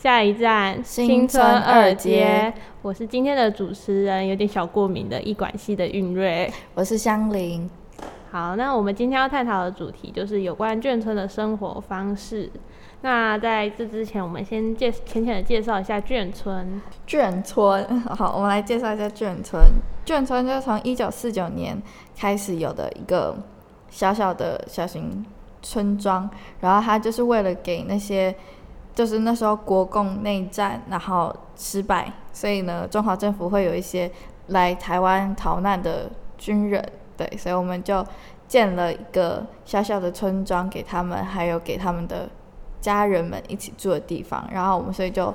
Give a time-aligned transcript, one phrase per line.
[0.00, 2.50] 下一站新村二街，
[2.80, 6.50] 我是今天的主持人，有点小过敏的医管系的韵瑞。
[6.72, 7.68] 我是香菱。
[8.30, 12.50] 好，那我们今天要探讨的主题就是有关眷村的生活方式。
[13.02, 16.80] 那在这之前，我们先介浅浅的介绍一下眷村。
[17.06, 19.62] 眷村， 好，我们来介绍一下眷村。
[20.06, 21.76] 眷村就是从一九四九年
[22.16, 23.36] 开始有的一个
[23.90, 25.22] 小小的小型
[25.60, 28.34] 村庄，然后它就是为了给那些，
[29.00, 34.10] 就是那时候国共内战然后失败，所以呢，中华政府会有一些
[34.48, 36.84] 来台湾逃难的军人，
[37.16, 38.04] 对，所以我们就
[38.46, 42.28] 建了一个小小的村庄给他们，还有给他们的。
[42.82, 45.34] 家人们一起住的地方，然后我们所以就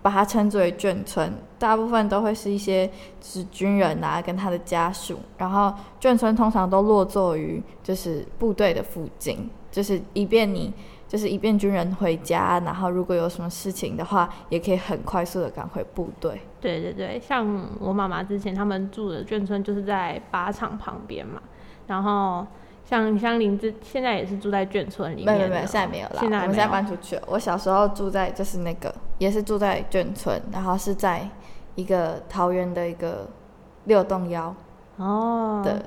[0.00, 1.30] 把它称之为眷村。
[1.58, 5.18] 大部分都会是一些就是军人啊，跟他的家属。
[5.36, 5.70] 然后
[6.00, 10.72] 眷村通常都落座于就是部队的附近，就是以便你
[11.08, 16.40] 就是以便军人回家，然后如果有什么事情的话，也可以很快速的赶回部队。
[16.60, 21.40] 对对对，像我妈妈之前他们住的眷村就是在靶场旁边嘛，
[21.86, 22.46] 然后。
[22.88, 26.20] 像香林这现在也是住在眷村里面，没有没有，现在没有了。
[26.20, 27.22] 我们现在搬出去了。
[27.26, 31.28] 我小时候住在就是那个，也是住在眷村，然后是在
[31.74, 33.28] 一个桃园的一个
[33.86, 34.54] 六栋幺
[34.98, 35.82] 哦的。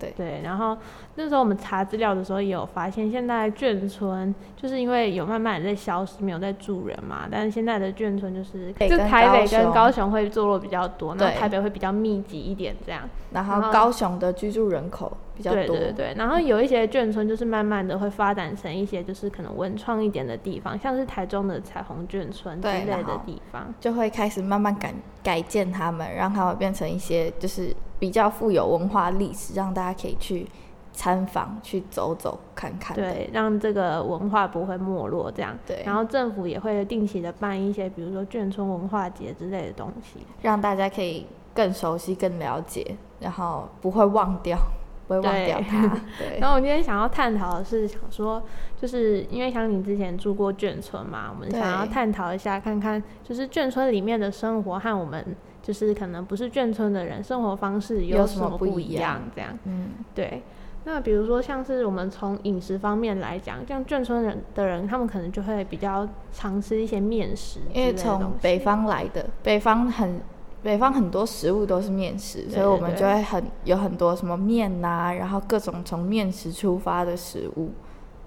[0.00, 0.76] 对对，然后
[1.16, 7.28] 那时候我们查资料的时候也有发现，现在眷村就是因为有慢慢在消失，没有在住人嘛。
[7.30, 13.02] 但是现在的眷村就是就台北跟高雄会坐落比较多，那台北会比较密集一点这样。
[13.32, 15.66] 然后高雄的居住人口比较多。
[15.66, 27.74] 对对对，然后有一些眷村就是慢慢的会发展成一些就是可能文创一点的地方，像是台中的彩虹眷村之类的地方，就会开始慢慢改改建他们，让他们变成一些就是。
[28.00, 30.48] 比较富有文化历史，让大家可以去
[30.92, 32.96] 参访、去走走看看。
[32.96, 35.56] 对，让这个文化不会没落，这样。
[35.66, 35.82] 对。
[35.86, 44.58] 然后政府也会定期的办一些，比如说眷村文化节之类的东西，让大家可以更熟悉、更了解，然后不会忘掉，
[45.06, 45.88] 不会忘掉它。
[46.18, 46.38] 对。
[46.40, 48.42] 然后我今天想要探讨的是，想说，
[48.80, 55.36] 就是因为像你之前住过眷村嘛，我们想要探讨一下，看看就是眷村里面的生活和我们。
[55.72, 59.22] 就是可能不是眷村的人，生活方式有什么不一样？
[59.32, 60.42] 这样，嗯，对。
[60.82, 70.20] 那比如说，像是我们从饮食方面来讲，像眷村人的人，他们可能就会比较常吃一些面食，因为从北方来的，北方很
[70.60, 77.70] 北方很多食物都是面食，所以我们就会很有很多什么面呐，然后各种从面食出发的食物。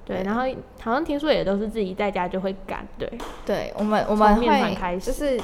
[0.05, 0.43] 对，然后
[0.79, 3.11] 好像听说也都是自己在家就会擀，对，
[3.45, 5.37] 对我们我们会就是。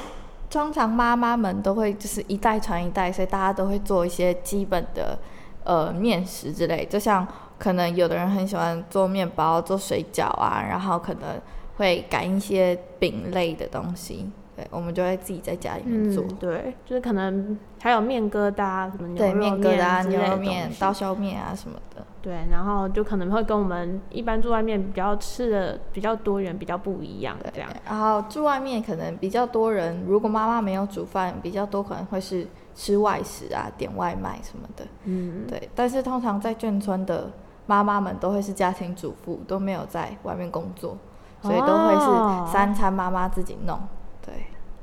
[0.50, 5.16] 通常妈妈们都会就是一代传一代，所以大家都会做一些基本的
[5.62, 11.40] 呃面食之类，就像可能有的人很喜欢做面包、做水饺啊，然后可能
[11.76, 14.28] 会擀一些饼类的东西。
[14.60, 16.22] 对，我们就会自己在家里面做。
[16.38, 22.04] 对，就是可能还有面疙瘩什么牛肉面疙瘩、牛肉面、刀削面啊什么的。
[22.20, 27.70] 对，然后就可能会跟我们一般住外面比较吃的比较多元、比较不一样的这样。
[27.88, 34.84] 然后住外面可能比较多人，如果妈妈没有煮饭，比较多可能会是吃外食啊，点外卖什么的。
[35.04, 35.70] 嗯，对。
[35.74, 37.30] 但是通常在眷村的
[37.64, 40.98] 妈妈们都会是家庭主妇，都没有在外面工作，
[41.40, 43.78] 所以都会是三餐妈妈自己弄。
[43.78, 43.99] 对，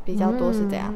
[0.08, 0.94] 比较多是这样。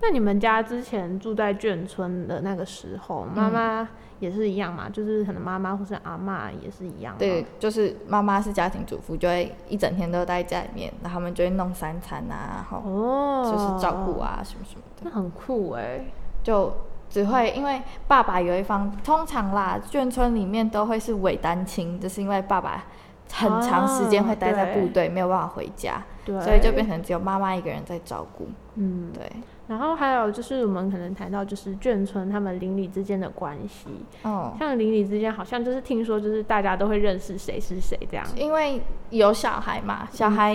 [0.00, 3.88] 那你们家之前住在眷村的那个时候，妈妈
[4.20, 4.88] 也是一样嘛？
[4.88, 7.14] 就是可能妈妈或是阿妈也是一样。
[7.18, 15.02] 对，就是妈妈是家庭主妇，就会一整天都待在家里面，然后他们就会弄三餐啊，然后就是照顾啊什么什么的。
[15.04, 16.04] 那很酷哎！
[16.42, 16.70] 就
[17.08, 22.84] 只会因为爸爸有一方，通常啦，眷村里面都会是伪单亲，就是因为爸爸
[23.32, 28.46] 很长时间会待在部队，没有办法回家，所以就变成只有妈妈一个人在照顾。
[28.76, 29.30] 嗯，对。
[29.66, 33.88] 然后还有就是我们可能谈到就是眷村他们邻里之间的关系，
[34.22, 40.54] 哦，像邻里之间好像就是听说就是大家都会认识谁是谁这样，因为有小孩嘛，小孩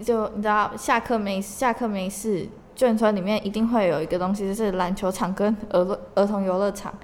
[0.00, 6.94] 就你知道下课没下课没事，眷村里面一定会有一个东西就是篮球场跟儿儿童游乐场。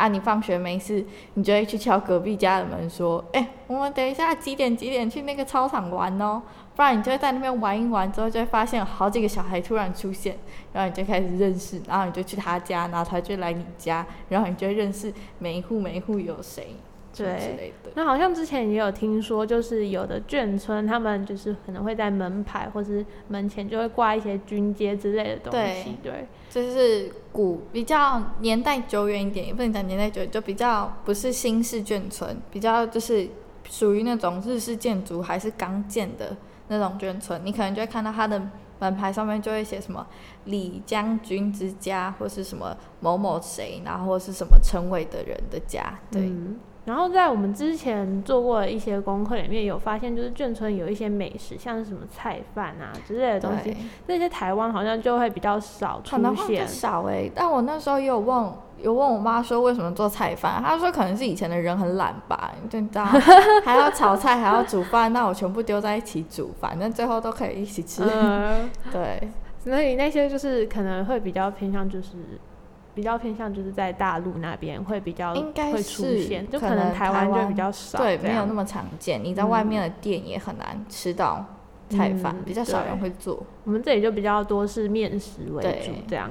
[0.00, 1.04] 啊，你放学没事，
[1.34, 6.40] 你就会去敲隔壁家的门说：“哎，我们等一下几点几点去那个操场玩哦。”
[6.74, 10.38] 不然你就会在那边玩一玩，之后就会发现好几个小孩突然出现，
[10.72, 16.68] 然后你就开始认识，然后你就去他家，然后他就来你家，然后你就会认识每一户每一户有谁。
[17.16, 25.96] 对，那好像之前也有听说，就是有的眷村，他们就是可能会在门牌或是门前就会挂一些军阶之类的东西。
[26.02, 33.28] 对，就是古比较年代久远一点，也不能讲年代久远，就比较不是新式眷村，比较就是
[33.68, 36.36] 属于那种日式建筑还是刚建的
[36.68, 38.40] 那种眷村，你可能就会看到它的
[38.78, 40.06] 门牌上面就会写什么
[40.44, 46.30] 李将军之家，或是什么某某谁，然后或是什么称谓的人的家，对。
[46.86, 56.16] 然后在我们之前做过的一些功课里面有发现，就是眷村有一些美食，像是什么菜饭啊之类的东西，那些台湾好像就会比较少出
[56.46, 56.66] 现。
[56.66, 63.04] 少哎，但我那时候也有问，有问我妈说为什么做菜饭，她说可能是以前的人很懒吧，你知道
[63.62, 68.02] 还要炒菜还要煮饭，那我全部丢在一起煮，反正最后都可以一起吃。
[68.90, 69.28] 对，
[69.62, 72.16] 所以那些就是可能会比较偏向就是。
[73.00, 79.24] 比较偏向就是在大陆那边会比较会出现，就可能台湾就比较少，对，没有那么常见。
[79.24, 81.42] 你在外面的店也很难吃到
[81.88, 83.42] 菜饭，比较少人会做。
[83.64, 86.30] 我们这里就比较多是面食为主，这样。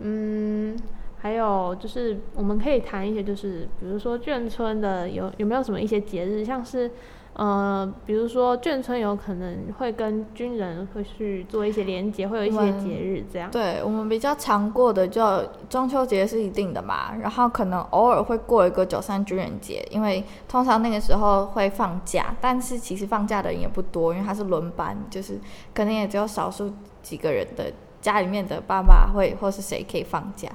[0.00, 0.76] 嗯，
[1.18, 6.90] 还有就是我们可以谈一些，就是比如说眷村的有有没有什么一些节日，像是。
[7.40, 13.50] 呃，比如说眷村有可能会跟军人会去做一些连接，会有一些节日这样。
[13.50, 25.40] 对我们比较常过的就中秋节是一定的嘛，然后可能偶尔会过一个九三军人节，因为通常那个时候会放假，但是其实放假的人也不多，因为他是轮班，就是
[25.72, 26.70] 可能也只有少数
[27.00, 27.72] 几个人的
[28.02, 30.46] 家里面的爸爸会或是谁可以放假，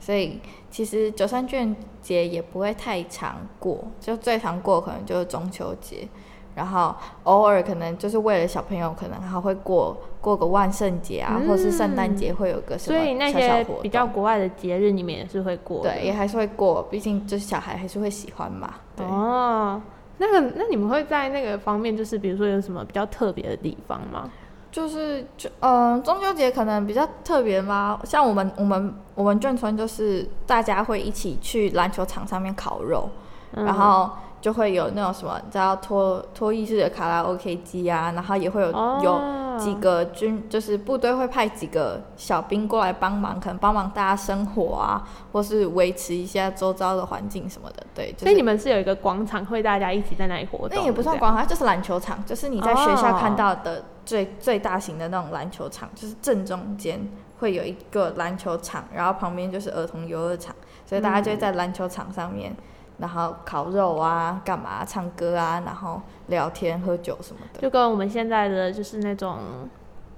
[0.00, 6.08] 所以其实九三卷节也不会太常过，就最常过可能就是中秋节。
[6.54, 6.94] 然后
[7.24, 15.82] 偶尔可能就是为了小朋友，可能还会过过个万圣节啊，或是圣诞节会有个什么所以那些比较国外的节日，你们也是会过？
[15.82, 18.74] 对，也还是会过，毕竟就是小孩还是会喜欢嘛。
[18.98, 19.82] 哦，
[20.18, 24.30] 那个那你们会在那个方面，就是比如说有什么比较特别的地方吗？
[24.74, 28.00] 就是就嗯，中秋节可能比较特别嘛？
[28.02, 33.08] 像我们我们我们眷村就是大家会一起去篮球场上面烤肉，
[33.52, 34.10] 然后。
[34.44, 38.70] 就会有那种什么，你知道脱脱衣式的卡拉 OK 机啊，然后也会有
[39.02, 39.18] 有
[39.58, 47.76] 几个军，就是部队会派几个小兵过来帮忙，可能帮忙大家生火啊，或是维持一下周遭的环境什么的。
[47.94, 50.76] 对，所以你们是有一个广场，会大家一起在那里活动。
[50.76, 57.00] 那也不算广场，就是篮球场，就是你在学校看到的最最大型的那种篮球场，就是正中间
[57.38, 60.54] 会有一个篮球场，然后旁边就是儿童游乐场，
[60.84, 62.54] 所以大家就会在篮球场上面。
[62.98, 69.38] 然后烤肉啊，干嘛唱歌啊，然后聊天喝酒什么的，就跟我们现在的就是那种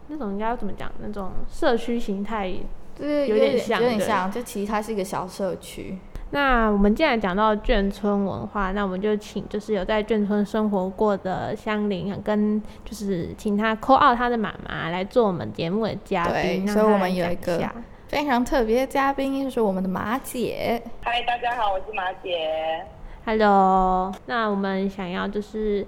[0.08, 0.90] 那种应该要怎么讲？
[1.00, 2.52] 那种社区形态，
[2.94, 4.30] 对，有点像，有点像。
[4.30, 5.98] 就其实它是一个小社区。
[6.30, 17.58] 那我们既然讲到眷村文化，那我们就请就是有在眷村生活过的香菱，跟就是请他 call out 他的妈妈来做我们节目的嘉宾，所以我们有一个。
[18.08, 20.80] 非常特别的嘉宾就是我们的马姐。
[21.02, 22.84] 嗨，大家好，我是马姐。
[23.24, 25.84] Hello，那我们想要就是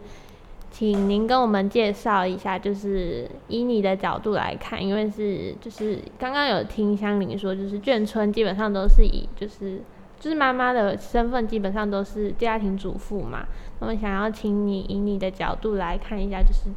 [0.68, 9.80] 请您跟我们介绍一下，就是以你的角度来看，因为是就是刚刚有听香菱说，就是眷村基本上都是以就是
[10.18, 13.46] 就是妈妈的身份基本上都是家庭主妇嘛。
[13.78, 16.68] 我们想要请你以你的角度来看一下，就是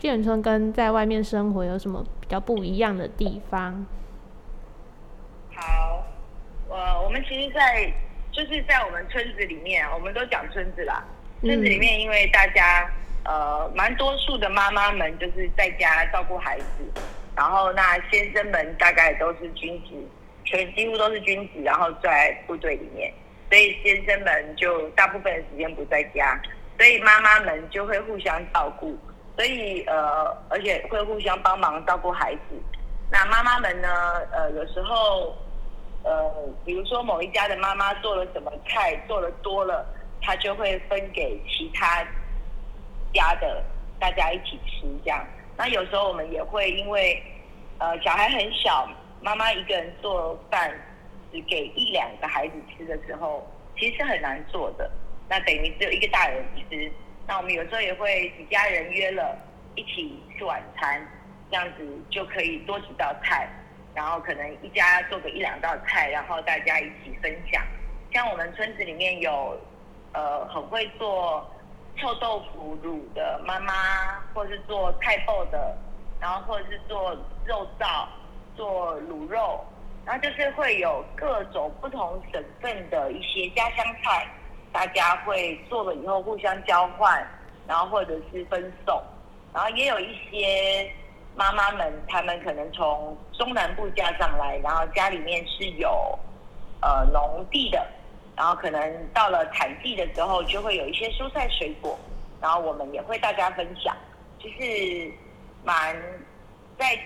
[0.00, 3.86] 眷村跟在外面生活有什么比较不一样的地方。
[5.60, 6.06] 好，
[6.68, 7.92] 呃，我们其实，在
[8.30, 11.02] 就是在我们村子里面，我们都讲村子啦。
[11.40, 12.88] 村子里面，因为大家
[13.24, 17.02] 呃，蛮多数的妈妈们就是在家照顾孩子，
[17.34, 19.94] 然后那先生们大概都是军职，
[20.44, 23.12] 全几乎都是军职，然后在部队里面，
[23.50, 26.40] 所以先生们就大部分的时间不在家，
[26.76, 28.96] 所以妈妈们就会互相照顾，
[29.36, 32.62] 所以呃，而且会互相帮忙照顾孩子。
[33.10, 33.88] 那妈妈们呢，
[34.30, 35.36] 呃，有时候。
[36.08, 36.32] 呃，
[36.64, 39.86] 比如说某一家的妈妈做了什么菜，做了多了，
[40.22, 42.02] 她就会分给其他
[43.12, 43.62] 家的
[44.00, 45.22] 大家一起吃，这样。
[45.54, 47.22] 那有时候我们也会因为，
[47.76, 48.88] 呃，小孩很小，
[49.20, 50.72] 妈妈一个人做饭
[51.30, 53.46] 只给一两个孩子吃的时候，
[53.76, 54.90] 其实是很难做的。
[55.28, 56.90] 那等于只有一个大人吃。
[57.26, 59.36] 那我们有时候也会几家人约了
[59.74, 61.06] 一起吃晚餐，
[61.50, 63.46] 这样子就可以多几道菜。
[63.98, 67.60] 然后可能一家做个一两道菜，然后大家一起分享。
[68.12, 69.58] 像我们村子里面有，
[70.12, 71.44] 呃，很会做
[71.96, 75.76] 臭豆腐乳的妈妈，或是做菜爆的，
[76.20, 77.12] 然后或者是做
[77.44, 78.06] 肉燥、
[78.54, 79.66] 做卤肉，
[80.06, 84.28] 然后就是会有各种不同省份的一些家乡菜，
[84.72, 87.26] 大家会做了以后互相交换，
[87.66, 89.02] 然后或者是分送，
[89.52, 90.88] 然后也有一些。
[91.38, 96.18] 妈妈们，他们可能从中南部嫁上来，然后家里面是有
[96.82, 97.86] 呃农地的，
[98.36, 101.96] 然后可能到了产季的时候，就会有一些蔬菜水果，
[102.40, 103.96] 然后我们也会大家分享，
[104.40, 105.12] 就是
[105.62, 105.96] 蛮
[106.76, 106.98] 在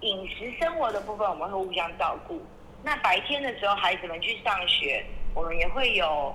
[0.00, 2.38] 饮食生活的部分，我们会互相照顾。
[2.82, 5.02] 那白天的时候，孩子们去上学，
[5.34, 6.30] 我们也会有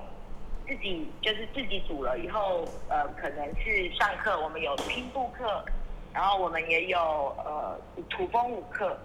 [0.66, 5.64] 自己就是自己煮了以后，呃，可能是上课，我们有拼布课，
[6.12, 6.98] 然后我们也有
[7.44, 7.78] 呃
[8.10, 8.98] 土风舞课，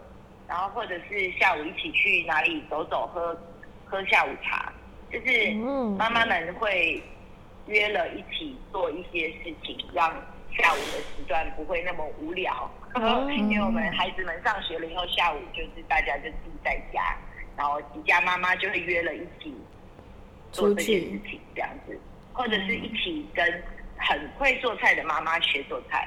[0.47, 3.37] 然后或者是下午一起去哪里走走，喝
[3.85, 4.71] 喝下午茶，
[5.11, 5.53] 就是
[5.97, 7.01] 妈妈们会
[7.67, 10.11] 约了一起做一些事情，让
[10.57, 12.69] 下午的时段不会那么无聊。
[13.29, 17.15] 因为我们孩子们上学了以后，下午就是大家就自己在家。
[17.55, 19.51] 然后几家妈妈就会约了一起
[20.51, 21.99] 做这些事情，这样子，
[22.33, 23.63] 或者是一起跟
[23.97, 26.05] 很会做菜的妈妈学做菜。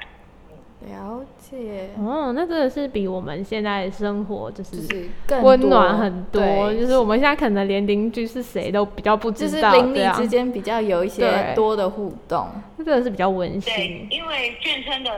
[0.87, 1.89] 了解。
[1.97, 6.73] 哦，那真的是比我们现在生活就是更温暖很多。
[6.73, 13.73] 就是我们现在可能连邻居是谁都比较不知道，邻里之间比较有一些多的互动，那真的是比较温馨。
[13.73, 15.11] 对，因为眷村的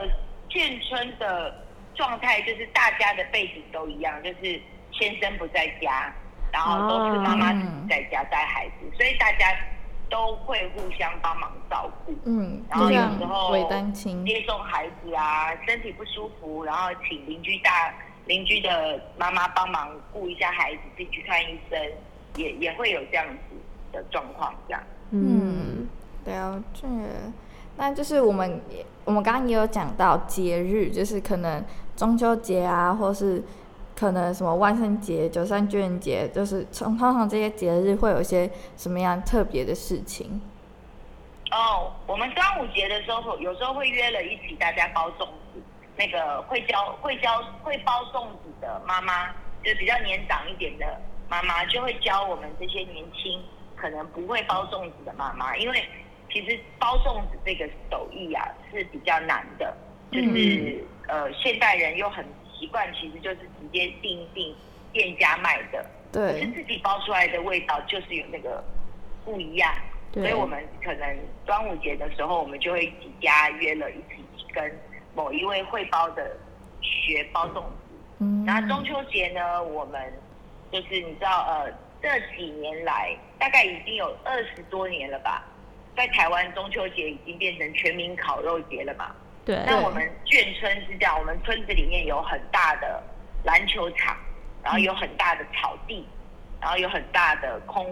[0.50, 1.54] 眷村的
[1.94, 4.60] 状态就是大家的背景都一样，就是
[4.92, 6.12] 先生不在家。
[6.52, 9.46] 然后都是妈妈自己在家带孩子，所以大家
[10.14, 12.14] 都会互相帮忙照顾。
[12.22, 13.52] 嗯，然后有时候
[14.24, 17.92] 接送孩子啊，身体不舒服，然后请邻居大
[18.26, 21.76] 邻居的妈妈帮忙顾一下孩子，自己去看医生，
[22.36, 23.56] 也也会有这样子
[23.92, 24.54] 的状况。
[24.68, 24.80] 这样，
[25.10, 25.88] 嗯，
[26.26, 26.86] 了解。
[27.76, 28.60] 那就是我们
[29.04, 31.60] 我们刚刚也有讲到节日，就是可能
[31.96, 33.42] 中秋节啊，或是。
[33.96, 40.40] 可能什么万圣节、九三军人节，就是通常这些节日会有一些什么样特别的事情？
[41.52, 45.62] 哦，我们端午节的时候，有时候会约了一起大家包粽子。
[45.96, 49.28] 那个会教、会教、会包粽子的妈妈，
[49.62, 53.40] 就比较年长一点的妈妈，就会教我们这些年轻
[53.76, 55.84] 可能不会包粽子的妈妈，因为
[56.32, 59.72] 其实包粽子这个手艺啊是比较难的，
[60.10, 62.26] 就是呃现代人又很。
[62.58, 64.54] 习惯其实就是直接订订
[64.92, 68.62] 店家卖的，对，可是自己包出来的味道就是有那个
[69.24, 69.74] 不一样，
[70.12, 74.78] 所以我们可能端午节的时候，我们就会几家约了一起跟
[75.14, 76.36] 某一位会包的
[76.80, 77.94] 学包粽子。
[78.20, 80.00] 嗯，然后中秋节呢，我们
[80.70, 85.44] 就是你知道，呃，这几年来大概已经有二十多年了吧，
[85.96, 89.14] 在台湾中秋节已经变成全民烤肉节了嘛。
[89.44, 93.02] 对，那我们眷村是这样，我们村子里面有很大的
[93.44, 94.16] 篮球场，
[94.62, 96.08] 然后有很大的草地，
[96.62, 97.84] 然后有很大的空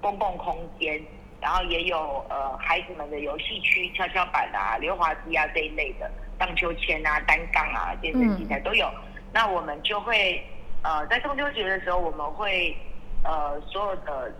[0.00, 1.00] 公共空间，
[1.40, 8.90] 然后也有呃孩子们的游戏区，跷跷板啊、溜滑梯啊这一类的，荡秋千啊、单杠啊、健身器材都有。
[9.32, 10.44] 那我们就会
[10.82, 12.76] 呃在中秋节的时候，我们会
[13.22, 14.34] 呃所有的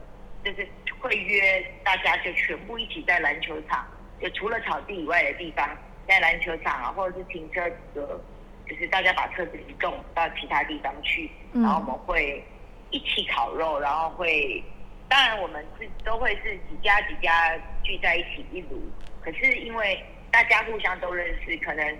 [0.44, 0.68] 就是
[0.98, 3.86] 会约大家就全部一起在篮球场，
[4.20, 5.64] 就除了草地以外的地方。
[6.06, 7.60] 在篮球场啊，或者是停车
[7.94, 8.20] 格，
[8.68, 12.44] 就是大家把车子移动到其他地方去，然后我们会
[12.90, 14.62] 一起烤肉，然后会，
[15.08, 18.80] 当然我们是都会是几家几家聚在一起一炉，
[19.20, 21.98] 可是因为大家互相都认识，可能，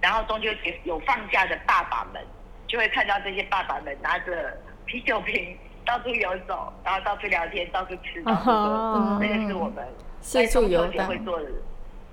[0.00, 2.24] 然后中秋节有放假的爸爸们，
[2.66, 4.56] 就会看到这些爸爸们拿着
[4.86, 9.84] 啤酒瓶到处游走，然后到处聊天，到处吃，到处喝，那个是我们
[10.20, 11.46] 在中秋节会做的。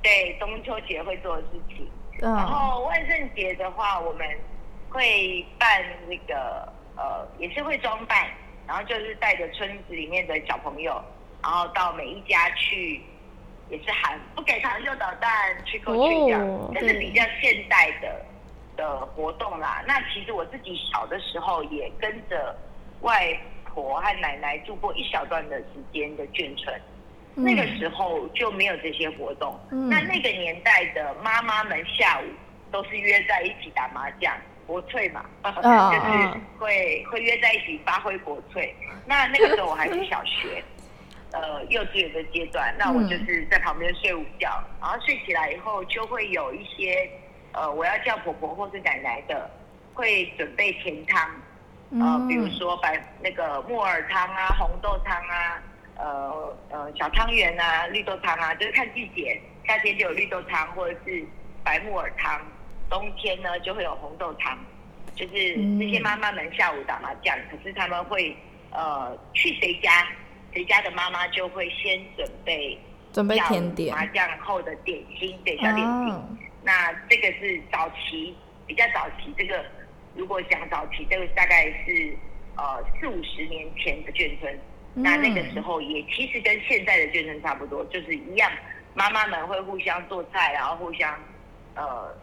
[0.01, 1.87] 对中秋节会做的事情，
[2.21, 4.25] 然后万圣节的话，我们
[4.89, 8.27] 会办那个呃，也是会装扮，
[8.67, 11.01] 然后就是带着村子里面的小朋友，
[11.43, 13.01] 然后到每一家去，
[13.69, 15.29] 也是喊不给糖就捣蛋，
[15.65, 18.25] 去扣去这样，这是比较现代的
[18.77, 19.83] 的活动啦。
[19.85, 22.55] 那其实我自己小的时候也跟着
[23.01, 26.81] 外婆和奶奶住过一小段的时间的眷村。
[27.43, 29.57] 那个时候就没有这些活动。
[29.69, 32.25] 那那个年代的妈妈们下午
[32.71, 34.33] 都是约在一起打麻将、
[34.67, 38.75] 国粹嘛，就是会会约在一起发挥国粹。
[39.05, 40.63] 那那个时候我还是小学，
[41.31, 47.09] 呃，幼稚园的阶段，那我就是在旁边睡午觉，然后睡起来以后就会有一些
[47.53, 49.49] 呃，我要叫婆婆或是奶奶的，
[49.93, 51.29] 会准备甜汤，
[51.99, 55.63] 呃，比如说白那个木耳汤啊、红豆汤啊。
[55.99, 61.23] 呃呃，小汤圆啊，绿豆汤啊，就是看季节，夏天就有绿豆汤或者是
[61.63, 62.41] 白木耳汤，
[62.89, 64.57] 冬天呢就会有红豆汤。
[65.15, 68.33] 就是那些妈妈们下午打麻将，可是他们会
[68.71, 70.07] 呃去谁家，
[70.53, 72.79] 谁家的妈妈就会先准备
[73.11, 76.15] 准备甜点麻将后的点心，对小点心。
[76.63, 78.33] 那这个是早期
[78.65, 79.65] 比较早期，这个
[80.15, 82.15] 如果讲早期，这个大概是
[82.55, 84.57] 呃四五十年前的眷村。
[85.01, 88.51] 那那个时候也其实跟现在的眷村差不多，就是一样，
[88.93, 91.17] 妈妈们会互相做菜，然后互相
[91.75, 92.13] 呃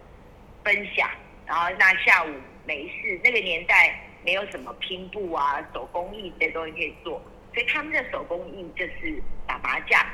[0.63, 1.09] 分享，
[1.47, 2.29] 然后那下午
[2.67, 3.19] 没事。
[3.25, 7.23] 那个年代没有什么拼布啊、手工艺这些东西可以做，
[7.55, 10.05] 所以他们的手工艺就是打麻将。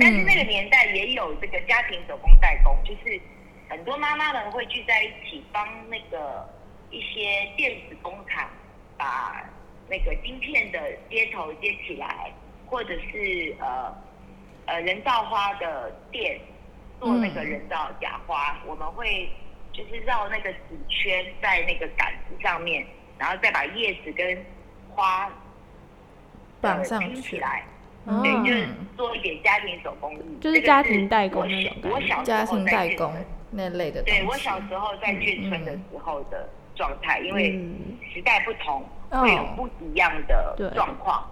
[0.00, 3.20] 但是那个年代也有这个家庭手工代工，就是
[3.68, 6.48] 很多妈妈们会聚在一起，帮那个
[6.90, 8.48] 一些电子工厂
[8.96, 9.44] 把
[9.88, 10.78] 那个晶片的
[11.08, 12.32] 接头接起来，
[12.66, 13.94] 或者是呃
[14.66, 16.38] 呃人造花的店
[17.00, 19.28] 做那个人造假花，我们会
[19.72, 22.86] 就是绕那个纸圈在那个杆子上面，
[23.18, 24.44] 然后再把叶子跟
[24.90, 25.30] 花
[26.60, 27.64] 绑上起来。
[28.22, 33.12] 对，就是做一点家庭手工艺，就是家庭代工那种我小家庭代工
[33.50, 34.00] 那类的。
[34.04, 37.52] 对我小时候在眷村的时候的状态，因为
[38.14, 41.24] 时代不同，会有不一样的状况。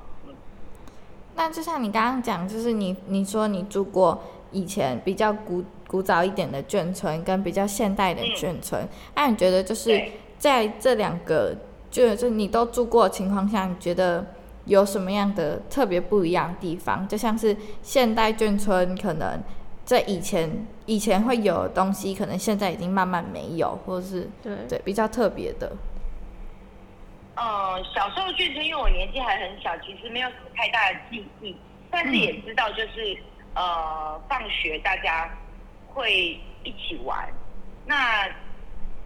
[1.37, 4.21] 那就像你刚刚讲，就是你你说你住过
[4.51, 10.03] 以前比较古古早一点的眷村，跟比较现代的眷村，那你觉得就是
[10.39, 11.55] 在这两个，
[11.91, 14.27] 就是你都住过的情况下，你觉得？
[14.67, 17.07] 有什么样的特别不一样的地方？
[17.07, 19.39] 就像是现代眷村，可能
[19.85, 20.51] 在以前
[20.87, 25.71] 以前会有东西，可能现在已经慢慢没有，或者是对对比较特别的。
[27.37, 31.57] 呃，小时候眷村，因为我年纪还很小，其实没有什么太大的记忆，
[31.91, 33.17] 但是也知道就是
[33.55, 35.29] 呃，放学大家
[35.89, 37.29] 会一起玩。
[37.87, 38.27] 那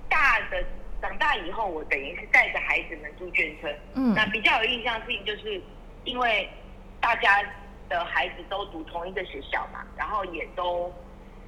[0.09, 0.65] 大的。
[1.01, 3.73] 长大以后，我等于是带着孩子们住眷村。
[3.95, 5.63] 嗯，那比较有印象的事情，就是
[6.03, 6.51] 因为
[7.01, 7.41] 大家
[7.89, 10.93] 的孩子都读同一个学校嘛，然后也都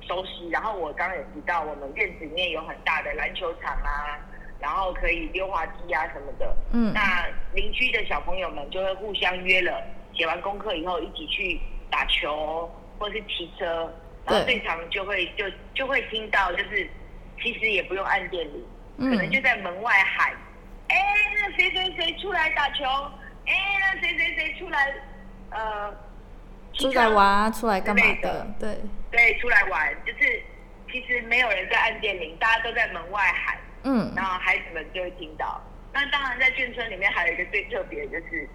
[0.00, 0.49] 熟悉。
[0.50, 4.18] 然后我刚刚也提到，我们院子里面有很大的篮球场啊，
[4.59, 6.56] 然后可以溜滑梯啊什么的。
[6.73, 9.82] 嗯，那邻居的小朋友们就会互相约了，
[10.14, 13.92] 写完功课以后一起去打球或是骑车。
[14.26, 16.88] 然后最常就会就就会听到，就是
[17.42, 18.66] 其实也不用按电铃。
[18.98, 20.31] 可能就在门外喊，
[20.88, 20.96] 哎，
[21.35, 22.85] 那谁谁谁出来打球？
[23.46, 24.94] 哎，那谁谁谁出来，
[25.48, 25.90] 呃，
[26.81, 28.47] 出来玩啊，出来干嘛的？
[28.59, 28.79] 对，
[29.11, 30.43] 对，出来玩，就是
[30.90, 35.61] 其实没有人在按电铃，大家都在门外喊，嗯，然后孩子们就会听到。
[35.93, 38.49] 那当然，在眷村里面还有一个最特别，就是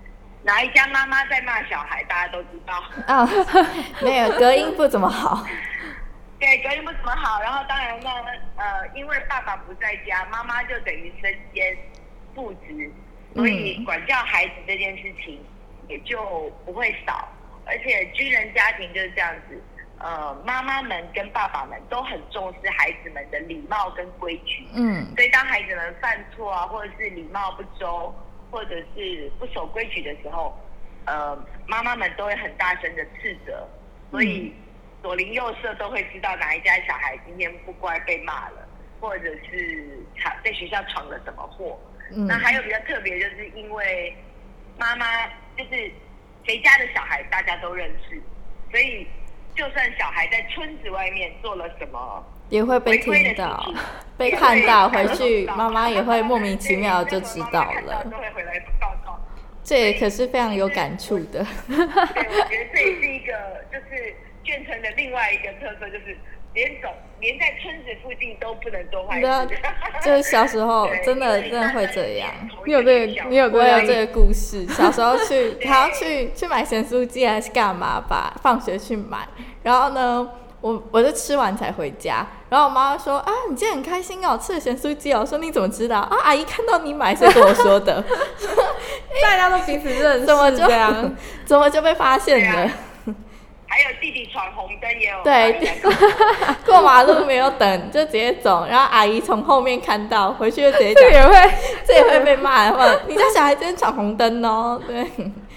[0.44, 2.84] 哪一家妈妈在骂小孩，大家都知道。
[3.08, 3.28] 啊，
[4.02, 5.46] 没有隔音不怎么好。
[6.40, 7.42] 对，隔音不怎么好。
[7.42, 8.10] 然后当然呢，
[8.56, 11.78] 呃，因为爸爸不在家，妈妈就等于身兼
[12.34, 12.92] 父职，
[13.34, 15.44] 所以管教孩子这件事情
[15.88, 17.28] 也就不会少。
[17.66, 19.62] 而且军人家庭就是这样子，
[20.00, 24.68] 呃，妈妈们跟爸爸们都很重视孩子们的礼貌跟规矩。
[24.74, 25.06] 嗯。
[25.16, 28.14] 所以当孩子们犯错啊，或者是礼貌不周，
[28.52, 30.58] 或者是不守规矩的时候，
[31.06, 33.68] 呃，妈妈们都会很大声的斥责。
[34.12, 34.54] 所以。
[35.02, 38.68] 左邻右舍都会知道哪一家小孩今天不乖被骂了，
[39.00, 41.80] 或者是闯在学校闯了什么祸。
[42.10, 44.18] 那还有比较特别，就是因为
[44.80, 45.92] 妈妈就是
[46.46, 48.22] 谁家的小孩大家都认识，
[48.72, 49.08] 所以
[49.56, 53.74] 就算小孩在村子外面做了什么，也会被听到、
[54.18, 58.04] 被看到，回去妈妈也会莫名其妙就知道了。
[58.06, 59.20] 都会回来报告。
[59.64, 61.46] 这也可是非常有感触的。
[61.68, 63.34] 对，我觉得这也是一个
[63.72, 64.16] 就是。
[64.46, 66.16] 眷村的另外一个特色就是，
[66.56, 66.88] 连走
[67.20, 69.58] 连在村子附近都不能做坏事。
[70.04, 72.30] 就是小时候真的真的会这样。
[72.66, 74.66] 你有这个，你有我有这个故事。
[74.68, 78.34] 小时候去， 还要去去买咸酥鸡还是干嘛吧？
[78.42, 79.28] 放学去买，
[79.64, 80.30] 然后呢，
[80.62, 82.26] 我我就吃完才回家。
[82.48, 88.02] 然后我妈妈说：“啊，你今天很开心哦，吃了咸酥鸡哦。”我说：“你怎么知道？”啊，阿姨看到你买，是跟我说的。
[89.22, 91.16] 大家都彼此认识，怎么这样？
[91.44, 92.72] 怎么就被发现了？
[93.68, 95.60] 还有弟弟闯红灯也有，对，
[96.66, 101.52] 过马路没有等就直接走，然后阿姨从后面看到，回去就直接讲， 这也会，
[101.86, 105.06] 这也会被骂，或你家小孩今天闯红灯哦，对。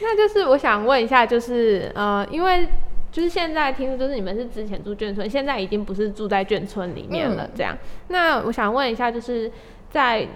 [0.00, 2.66] 那就是我想问一下，就是呃，因为
[3.12, 7.76] 就是现在听说就是你们是之前住眷村，现在已经不是住在眷村里面了，这样。
[8.08, 9.52] 那我想问一下，就是
[9.90, 10.26] 在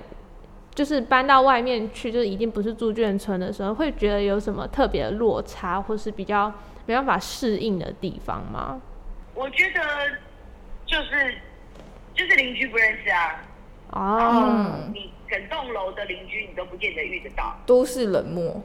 [0.74, 6.52] 就是搬到外面去，就是已经不是住眷村的时候，会觉得有什么特别的落差，或是比较？
[6.86, 8.80] 没办法适应的地方吗？
[9.34, 9.80] 我觉得
[10.84, 11.34] 就是
[12.14, 13.42] 就是邻居不认识啊。
[13.92, 14.90] 哦。
[14.92, 17.56] 你整栋楼的邻居你都不见得遇得到。
[17.64, 18.60] 都是冷漠。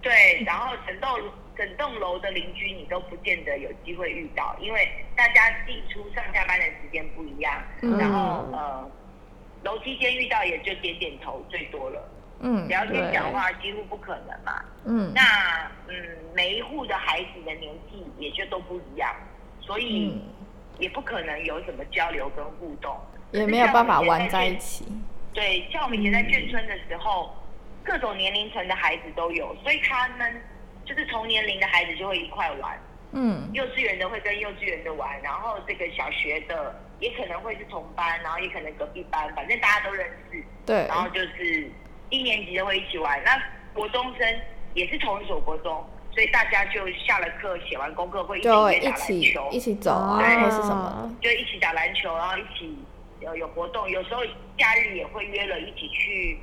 [0.00, 1.18] 对，然后整栋
[1.56, 7.62] 整栋楼的邻居你都不见得有机会遇到，因为大家进出上下班的时间不一样。
[7.82, 7.98] 嗯。
[7.98, 8.90] 然后呃，
[9.62, 12.00] 楼梯间遇到也就点点头最多了。
[12.40, 14.64] 嗯，聊天讲话几乎不可能嘛。
[14.84, 15.22] 嗯，那
[15.88, 15.94] 嗯，
[16.34, 19.14] 每一户的孩子的年纪也就都不一样，
[19.60, 20.20] 所以
[20.78, 22.96] 也不可能有什么交流跟互动，
[23.32, 24.84] 也没有办法玩在一起。
[25.32, 27.34] 对，像我们以前在眷村的时候，
[27.82, 30.42] 各种年龄层的孩子都有，所以他们
[30.84, 32.78] 就是同年龄的孩子就会一块玩。
[33.16, 40.44] 嗯，幼稚园的会跟幼稚园的玩，然后这个小学的也可能会是同班，然后也可能隔壁班，反正大家都认识。
[40.66, 40.86] 对。
[40.88, 41.70] 然后就是
[42.10, 43.40] 一年级的会一起玩，那
[43.72, 44.40] 国中生
[44.74, 52.76] 也是同一所国中，所以大家就下了课写完功课会一起约打篮球，一起走啊，或是什么，就一起打篮球，然后一起
[53.20, 54.22] 有有活动，有时候
[54.58, 56.38] 假日也会约了一起去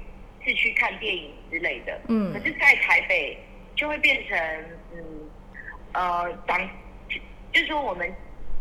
[0.45, 1.99] 市区看电影之类的。
[2.07, 2.33] 嗯。
[2.33, 3.37] 可是，在台北
[3.75, 4.37] 就会变成
[4.95, 5.03] 嗯。
[5.93, 6.57] 呃，长，
[7.51, 8.09] 就是说我们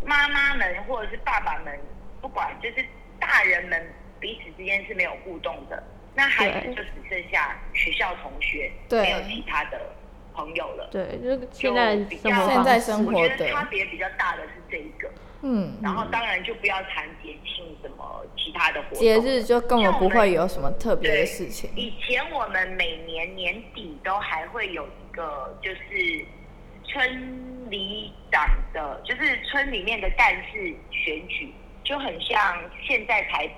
[0.05, 1.79] 妈妈们或者是爸爸们，
[2.21, 2.85] 不管就是
[3.21, 3.87] 大人们
[4.19, 5.81] 彼此之间是没有互动的，
[6.15, 9.81] 那孩子就只剩下学校同学，没有其他的
[10.35, 10.89] 朋友了。
[10.91, 15.11] 对，就是现在比较现在生活的差别比较大的是这一个。
[15.43, 21.71] 嗯，然后当然就不要谈节庆什么其他的活动，节日就根本不会有什么特别的事情。
[21.77, 26.25] 以前我们每年年底都还会有一个就是。
[26.93, 31.53] 村里长的，就是村里面的干事选举，
[31.85, 33.49] 就很像现在台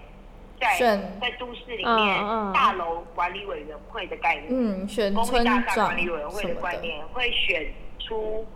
[0.62, 7.66] 在在都市里面大楼管理委员会的概念，嗯，选公寓大厦管理委员会的概念，会选
[7.98, 8.46] 出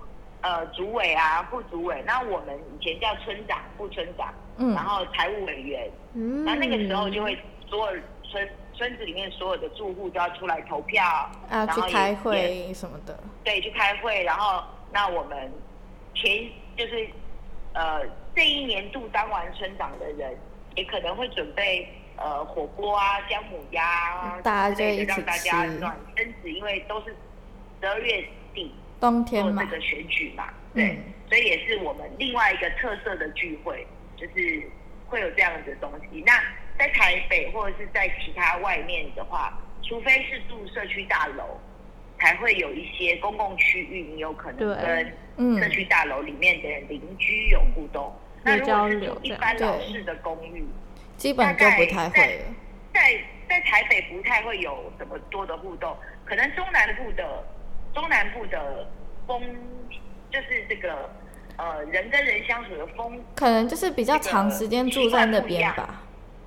[0.41, 2.03] 呃主委啊、副主委。
[2.07, 7.37] 那我们以前叫村长、副村长，嗯，然后财务委员，嗯，那那个时候就会
[7.69, 8.49] 所有村。
[8.79, 11.03] 村子里面所有的住户都要出来投票，
[11.49, 13.19] 啊，去开会什么的。
[13.43, 15.51] 对，去开会，然后那我们
[16.15, 17.09] 前就是
[17.73, 18.03] 呃
[18.35, 20.37] 这一年度当完村长的人，
[20.77, 27.15] 也可能会准备呃火锅啊、姜母鸭啊大家一起让大家暖身子，因为都是
[27.81, 33.87] 十二月底冬天嘛，这个选举嘛，对，所以也是我们另外一个特色的聚会，
[34.17, 34.63] 就是
[35.07, 36.23] 会有这样子的东西。
[36.25, 36.33] 那
[36.79, 41.59] 在台北或者是在其他外面的话，除非是住社区大楼，
[42.19, 44.77] 才会有一些公共区域，你有可能
[45.37, 48.15] 跟社区大楼里面的邻居有互动。
[48.43, 50.65] 那如果是住一般老式的公寓，
[51.17, 52.45] 基本就不太会。
[52.93, 57.45] 在在台北不太会有什么多的互动，可能中南部的
[57.95, 58.89] 中南部的
[59.27, 59.41] 风
[60.31, 61.11] 就是这个
[61.57, 66.03] 呃人跟人相处的风，可能就是比较长时间住在那边吧。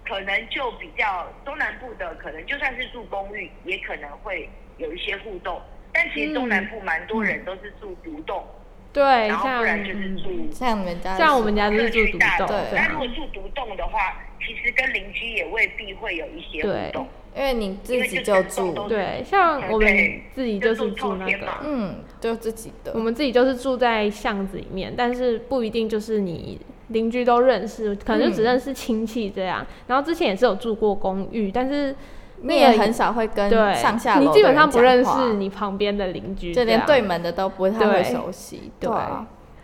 [0.05, 5.61] 可能就比较中南部的，可能就算是住公寓，也可能会有一些互动。
[5.93, 8.43] 但其实中南部蛮多人都是住独栋，
[8.91, 12.47] 对，然后不然就是住像我们家，像我们家就是住独栋。
[12.73, 18.87] 那如果住独栋的话，其实跟邻居也未必会有一些互动，因为你自己就住。
[18.87, 22.91] 对，像我们自己就是住那个，嗯，就自己的。
[22.93, 26.59] 我们自己就是住在巷子里面，但是不一定就是你。
[26.89, 29.63] 邻居都认识，可能就只认识亲戚这样。
[29.85, 31.95] 然后之前也是有住过公寓，但是
[32.41, 38.71] 你也很少会跟上下楼你基本上不认识你旁边的邻居，就连对门的都不太会熟悉。
[38.79, 38.89] 对，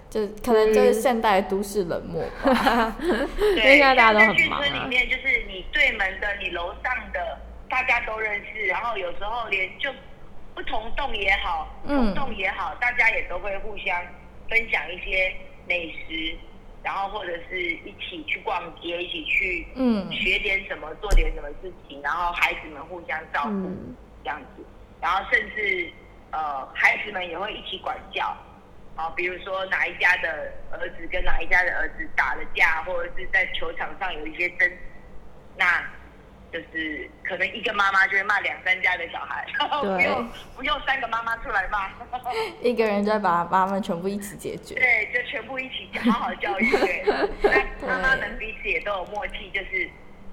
[0.09, 2.95] 就可能就是现代都市冷漠吧。
[2.99, 4.61] 对，现在大家都很忙。
[4.61, 7.37] 在里面，就是你对门的、你楼上的，
[7.69, 8.65] 大家都认识。
[8.67, 9.89] 然后有时候连就
[10.53, 13.95] 不同栋也好，同栋也好，大家也都会互相
[14.49, 15.33] 分享一些
[15.67, 16.35] 美食。
[16.85, 20.09] 然后或者是一起去逛街，一起去嗯。
[20.11, 23.67] 学点什么，做点什么事情，然后孩子们互相照顾
[24.23, 24.63] 这样子，
[25.01, 25.91] 然后甚至
[26.31, 28.37] 呃孩子们也会一起管教，
[28.95, 34.71] 啊，比如说哪一家的儿子跟哪一家的儿子打了架，或者是在球场上有一些争，
[35.57, 35.83] 那。
[36.55, 39.45] 就是可能一个妈妈就会骂两三家的小孩，
[39.81, 41.89] 不用不用三个妈妈出来骂，
[42.63, 44.75] 一个人就把妈妈全部一起解决。
[44.75, 46.71] 对，就全部一起好好教育。
[46.71, 47.03] 对
[47.83, 49.89] 那妈妈们彼此也都有默契，就是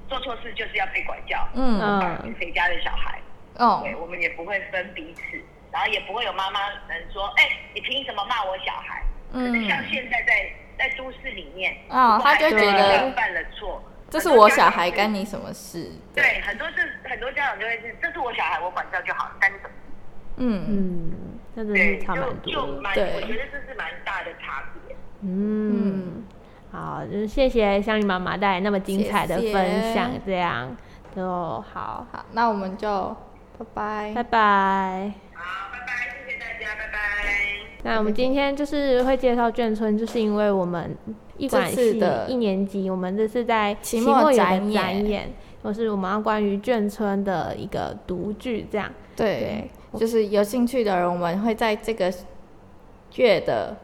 [0.08, 1.44] 做错事就是要被管教。
[1.54, 3.20] 嗯嗯，谁家的小孩？
[3.56, 5.22] 哦，对，我们也不会分彼此，
[5.72, 9.02] 然后也不会有妈妈能说，哎，你凭什么骂我小孩？
[9.32, 13.82] 嗯，可是像现在在在都市里面，啊，他就觉得犯了错。
[14.12, 15.90] 这是我小孩，干你什么事？
[16.14, 16.74] 对，很多是
[17.08, 19.74] 很多家长就会是，这是我小孩，我管教就好了，干你什么事？
[20.36, 21.12] 嗯嗯，
[21.56, 22.82] 真的是差蛮多。
[22.92, 24.94] 对，我觉得这是蛮大的差别。
[25.22, 26.24] 嗯，
[26.70, 30.76] 好，就是谢谢香芋妈妈带来那么精彩的分享，这样
[31.16, 31.24] 就
[31.72, 32.06] 好。
[32.12, 33.16] 好，那我们就
[33.58, 35.12] 拜拜，拜拜。
[35.32, 35.92] 好，拜拜，
[36.26, 36.98] 谢谢大家，拜拜。
[37.82, 40.94] 那我们今天就是会介绍眷村，就是因为我们。
[41.42, 45.32] 艺管系一年级，我们这是在期末有展演，
[45.64, 48.88] 或是我们要关于眷村的一个独剧，这样。
[49.16, 52.12] 对，就是有兴趣的人，我们会在这个
[53.16, 53.76] 月的，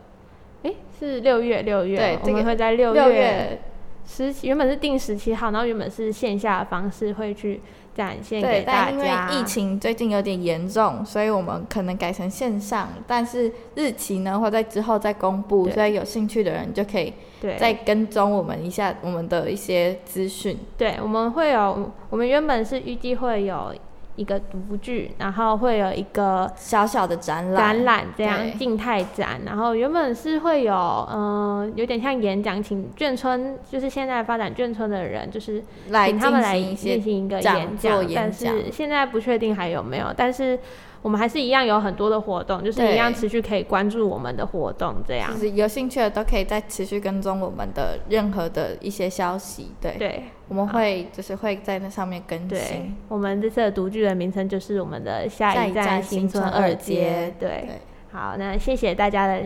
[0.62, 3.60] 哎，是六月六月，对，我们会在六月
[4.06, 7.60] 十原本是定十七号，然后原本是线下的方式会去
[7.98, 8.90] 展现给大家。
[8.92, 17.12] 因为疫情最近有点严重，所以我们可能改成线上，但是日期呢会在之后再公布，所以有兴趣的人就可以
[17.58, 20.56] 再跟踪我们一下我们的一些资讯。
[20.76, 23.74] 对，我们会有，我们原本是预计会有。
[24.18, 29.40] 一个独剧，然后会有一个小小的展览，展览这样静态展。
[29.46, 30.74] 然后原本是会有，
[31.10, 35.62] 嗯，有点像演讲，请眷村，就是现在发展眷村的人，就是
[36.04, 38.04] 请他们来进行一个演讲。
[38.14, 40.58] 但是现在不确定还有没有，但是。
[41.02, 45.32] 我们还是一样有很多的活动，就是一样持续可以关注我们的活动，这样。
[45.32, 49.96] 就是有兴趣的都可以再持续跟踪我们的任何的一些消息，对。
[49.98, 50.24] 对。
[50.48, 52.96] 我们会就是会在那上面更新。
[53.06, 57.68] 我们这次的独剧的名称就是我们的下一站新村二街，对。
[58.10, 59.42] 好，那谢谢大家的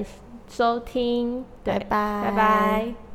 [0.48, 3.11] 收听，拜拜，拜拜。